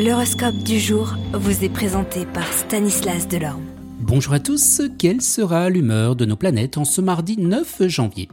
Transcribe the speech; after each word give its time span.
L'horoscope 0.00 0.58
du 0.58 0.78
jour 0.78 1.16
vous 1.32 1.64
est 1.64 1.68
présenté 1.68 2.24
par 2.24 2.46
Stanislas 2.52 3.26
Delorme. 3.26 3.64
Bonjour 3.98 4.32
à 4.32 4.38
tous, 4.38 4.80
quelle 4.96 5.20
sera 5.20 5.68
l'humeur 5.70 6.14
de 6.14 6.24
nos 6.24 6.36
planètes 6.36 6.78
en 6.78 6.84
ce 6.84 7.00
mardi 7.00 7.36
9 7.36 7.88
janvier? 7.88 8.28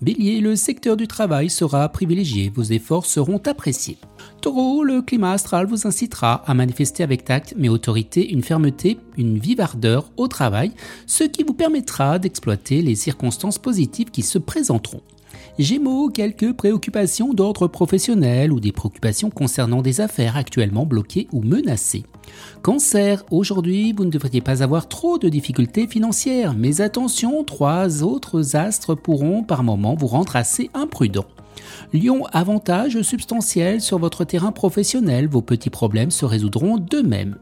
Bélier, 0.00 0.40
le 0.40 0.54
secteur 0.54 0.96
du 0.96 1.08
travail 1.08 1.50
sera 1.50 1.88
privilégié, 1.88 2.52
vos 2.54 2.62
efforts 2.62 3.04
seront 3.04 3.42
appréciés. 3.46 3.98
Taureau, 4.40 4.84
le 4.84 5.02
climat 5.02 5.32
astral 5.32 5.66
vous 5.66 5.88
incitera 5.88 6.44
à 6.46 6.54
manifester 6.54 7.02
avec 7.02 7.24
tact 7.24 7.54
mais 7.56 7.68
autorité 7.68 8.30
une 8.30 8.44
fermeté, 8.44 9.00
une 9.16 9.40
vive 9.40 9.60
ardeur 9.60 10.12
au 10.18 10.28
travail, 10.28 10.70
ce 11.08 11.24
qui 11.24 11.42
vous 11.42 11.52
permettra 11.52 12.20
d'exploiter 12.20 12.80
les 12.80 12.94
circonstances 12.94 13.58
positives 13.58 14.12
qui 14.12 14.22
se 14.22 14.38
présenteront. 14.38 15.02
Gémeaux, 15.58 16.08
quelques 16.08 16.52
préoccupations 16.52 17.34
d'ordre 17.34 17.66
professionnel 17.66 18.52
ou 18.52 18.60
des 18.60 18.70
préoccupations 18.70 19.28
concernant 19.28 19.82
des 19.82 20.00
affaires 20.00 20.36
actuellement 20.36 20.86
bloquées 20.86 21.26
ou 21.32 21.42
menacées. 21.42 22.04
Cancer, 22.62 23.24
aujourd'hui 23.32 23.92
vous 23.92 24.04
ne 24.04 24.10
devriez 24.10 24.40
pas 24.40 24.62
avoir 24.62 24.88
trop 24.88 25.18
de 25.18 25.28
difficultés 25.28 25.88
financières, 25.88 26.54
mais 26.54 26.80
attention, 26.80 27.42
trois 27.42 28.04
autres 28.04 28.54
astres 28.54 28.94
pourront 28.94 29.42
par 29.42 29.64
moment 29.64 29.96
vous 29.96 30.06
rendre 30.06 30.36
assez 30.36 30.70
imprudent. 30.74 31.26
Lion, 31.92 32.24
avantage 32.32 33.02
substantiel 33.02 33.80
sur 33.80 33.98
votre 33.98 34.22
terrain 34.22 34.52
professionnel, 34.52 35.26
vos 35.26 35.42
petits 35.42 35.70
problèmes 35.70 36.12
se 36.12 36.24
résoudront 36.24 36.76
d'eux-mêmes. 36.76 37.36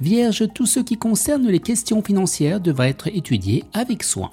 Vierge, 0.00 0.48
tout 0.52 0.66
ce 0.66 0.80
qui 0.80 0.96
concerne 0.96 1.46
les 1.46 1.60
questions 1.60 2.02
financières 2.02 2.60
devra 2.60 2.88
être 2.88 3.06
étudié 3.06 3.62
avec 3.72 4.02
soin. 4.02 4.32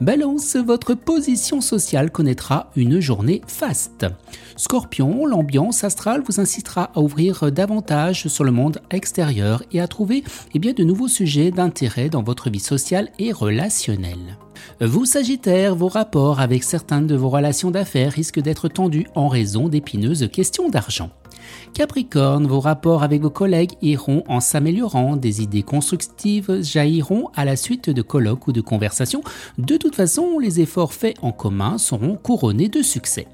Balance, 0.00 0.56
votre 0.56 0.94
position 0.94 1.60
sociale 1.60 2.10
connaîtra 2.10 2.70
une 2.76 3.00
journée 3.00 3.42
faste. 3.46 4.06
Scorpion, 4.56 5.26
l'ambiance 5.26 5.84
astrale 5.84 6.22
vous 6.26 6.40
incitera 6.40 6.90
à 6.94 7.00
ouvrir 7.00 7.52
davantage 7.52 8.28
sur 8.28 8.44
le 8.44 8.52
monde 8.52 8.80
extérieur 8.90 9.62
et 9.72 9.80
à 9.80 9.88
trouver 9.88 10.24
eh 10.54 10.58
de 10.58 10.84
nouveaux 10.84 11.08
sujets 11.08 11.50
d'intérêt 11.50 12.08
dans 12.08 12.22
votre 12.22 12.50
vie 12.50 12.60
sociale 12.60 13.10
et 13.18 13.32
relationnelle. 13.32 14.38
Vous 14.80 15.04
Sagittaire, 15.04 15.74
vos 15.74 15.88
rapports 15.88 16.40
avec 16.40 16.64
certaines 16.64 17.06
de 17.06 17.16
vos 17.16 17.28
relations 17.28 17.70
d'affaires 17.70 18.12
risquent 18.12 18.40
d'être 18.40 18.68
tendus 18.68 19.06
en 19.14 19.28
raison 19.28 19.68
d'épineuses 19.68 20.28
questions 20.30 20.68
d'argent. 20.68 21.10
Capricorne, 21.74 22.46
vos 22.46 22.60
rapports 22.60 23.02
avec 23.02 23.22
vos 23.22 23.30
collègues 23.30 23.72
iront 23.80 24.24
en 24.28 24.40
s'améliorant, 24.40 25.16
des 25.16 25.42
idées 25.42 25.62
constructives 25.62 26.62
jailliront 26.62 27.28
à 27.34 27.44
la 27.44 27.56
suite 27.56 27.90
de 27.90 28.02
colloques 28.02 28.48
ou 28.48 28.52
de 28.52 28.60
conversations. 28.60 29.22
De 29.58 29.76
toute 29.76 29.94
façon, 29.94 30.38
les 30.38 30.60
efforts 30.60 30.92
faits 30.92 31.16
en 31.22 31.32
commun 31.32 31.78
seront 31.78 32.16
couronnés 32.16 32.68
de 32.68 32.82
succès. 32.82 33.26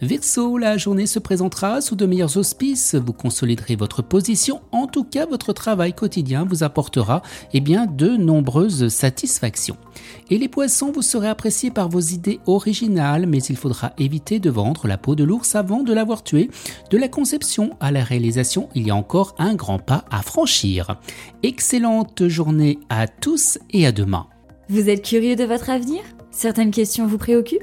Verseau, 0.00 0.58
la 0.58 0.76
journée 0.76 1.06
se 1.06 1.18
présentera 1.18 1.80
sous 1.80 1.96
de 1.96 2.06
meilleurs 2.06 2.36
auspices, 2.36 2.94
vous 2.94 3.12
consoliderez 3.12 3.76
votre 3.76 4.02
position, 4.02 4.60
en 4.72 4.86
tout 4.86 5.04
cas 5.04 5.26
votre 5.26 5.52
travail 5.52 5.92
quotidien 5.92 6.46
vous 6.48 6.62
apportera 6.62 7.22
eh 7.52 7.60
bien, 7.60 7.86
de 7.86 8.16
nombreuses 8.16 8.88
satisfactions. 8.88 9.76
Et 10.30 10.38
les 10.38 10.48
poissons, 10.48 10.92
vous 10.92 11.02
serez 11.02 11.28
appréciés 11.28 11.70
par 11.70 11.88
vos 11.88 12.00
idées 12.00 12.40
originales, 12.46 13.26
mais 13.26 13.38
il 13.38 13.56
faudra 13.56 13.92
éviter 13.98 14.38
de 14.38 14.50
vendre 14.50 14.86
la 14.86 14.96
peau 14.96 15.14
de 15.14 15.24
l'ours 15.24 15.54
avant 15.54 15.82
de 15.82 15.92
l'avoir 15.92 16.22
tué. 16.22 16.50
De 16.90 16.98
la 16.98 17.08
conception 17.08 17.76
à 17.80 17.90
la 17.90 18.04
réalisation, 18.04 18.68
il 18.74 18.86
y 18.86 18.90
a 18.90 18.96
encore 18.96 19.34
un 19.38 19.54
grand 19.54 19.78
pas 19.78 20.04
à 20.10 20.22
franchir. 20.22 20.96
Excellente 21.42 22.28
journée 22.28 22.78
à 22.88 23.08
tous 23.08 23.58
et 23.70 23.86
à 23.86 23.92
demain. 23.92 24.26
Vous 24.68 24.88
êtes 24.88 25.04
curieux 25.04 25.36
de 25.36 25.44
votre 25.44 25.70
avenir? 25.70 26.02
Certaines 26.30 26.70
questions 26.70 27.06
vous 27.06 27.18
préoccupent? 27.18 27.62